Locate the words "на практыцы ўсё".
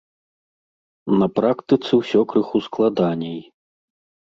1.19-2.21